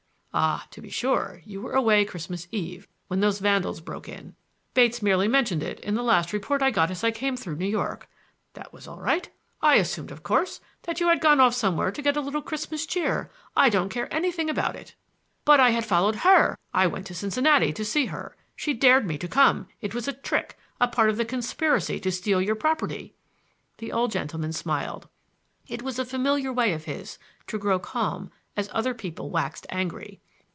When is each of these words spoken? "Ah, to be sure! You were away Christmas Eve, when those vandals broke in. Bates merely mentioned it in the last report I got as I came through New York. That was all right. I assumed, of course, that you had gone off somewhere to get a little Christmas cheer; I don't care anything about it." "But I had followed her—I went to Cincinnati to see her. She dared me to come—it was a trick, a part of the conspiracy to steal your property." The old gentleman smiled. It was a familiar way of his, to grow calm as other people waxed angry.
"Ah, 0.33 0.65
to 0.71 0.81
be 0.81 0.89
sure! 0.89 1.41
You 1.43 1.61
were 1.61 1.73
away 1.73 2.05
Christmas 2.05 2.47
Eve, 2.51 2.87
when 3.09 3.19
those 3.19 3.39
vandals 3.39 3.81
broke 3.81 4.07
in. 4.07 4.33
Bates 4.73 5.01
merely 5.01 5.27
mentioned 5.27 5.61
it 5.61 5.77
in 5.81 5.93
the 5.95 6.01
last 6.03 6.31
report 6.31 6.61
I 6.61 6.71
got 6.71 6.89
as 6.89 7.03
I 7.03 7.11
came 7.11 7.35
through 7.35 7.57
New 7.57 7.67
York. 7.67 8.07
That 8.53 8.71
was 8.71 8.87
all 8.87 9.01
right. 9.01 9.29
I 9.61 9.75
assumed, 9.75 10.09
of 10.09 10.23
course, 10.23 10.61
that 10.83 11.01
you 11.01 11.09
had 11.09 11.19
gone 11.19 11.41
off 11.41 11.53
somewhere 11.53 11.91
to 11.91 12.01
get 12.01 12.15
a 12.15 12.21
little 12.21 12.41
Christmas 12.41 12.85
cheer; 12.85 13.29
I 13.57 13.67
don't 13.67 13.89
care 13.89 14.07
anything 14.09 14.49
about 14.49 14.77
it." 14.77 14.95
"But 15.43 15.59
I 15.59 15.71
had 15.71 15.85
followed 15.85 16.15
her—I 16.23 16.87
went 16.87 17.07
to 17.07 17.13
Cincinnati 17.13 17.73
to 17.73 17.83
see 17.83 18.05
her. 18.05 18.37
She 18.55 18.73
dared 18.73 19.05
me 19.05 19.17
to 19.17 19.27
come—it 19.27 19.93
was 19.93 20.07
a 20.07 20.13
trick, 20.13 20.57
a 20.79 20.87
part 20.87 21.09
of 21.09 21.17
the 21.17 21.25
conspiracy 21.25 21.99
to 21.99 22.09
steal 22.09 22.41
your 22.41 22.55
property." 22.55 23.15
The 23.79 23.91
old 23.91 24.11
gentleman 24.11 24.53
smiled. 24.53 25.09
It 25.67 25.81
was 25.83 25.99
a 25.99 26.05
familiar 26.05 26.53
way 26.53 26.71
of 26.71 26.85
his, 26.85 27.17
to 27.47 27.59
grow 27.59 27.79
calm 27.79 28.31
as 28.57 28.67
other 28.73 28.93
people 28.93 29.29
waxed 29.29 29.65
angry. 29.69 30.19